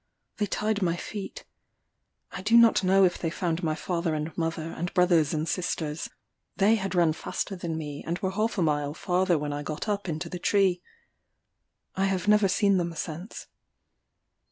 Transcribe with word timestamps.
They 0.37 0.47
tied 0.47 0.81
my 0.81 0.95
feet. 0.97 1.45
I 2.31 2.41
do 2.41 2.57
not 2.57 2.83
know 2.83 3.03
if 3.05 3.19
they 3.19 3.29
found 3.29 3.61
my 3.61 3.75
father 3.75 4.15
and 4.15 4.35
mother, 4.35 4.71
and 4.71 4.91
brothers 4.95 5.31
and 5.31 5.47
sisters: 5.47 6.09
they 6.57 6.73
had 6.73 6.95
run 6.95 7.13
faster 7.13 7.55
than 7.55 7.77
me, 7.77 8.03
and 8.07 8.17
were 8.17 8.31
half 8.31 8.57
a 8.57 8.63
mile 8.63 8.95
farther 8.95 9.37
when 9.37 9.53
I 9.53 9.61
got 9.61 9.87
up 9.87 10.09
into 10.09 10.27
the 10.27 10.39
tree: 10.39 10.81
I 11.95 12.05
have 12.05 12.27
never 12.27 12.47
seen 12.47 12.77
them 12.77 12.95
since. 12.95 13.45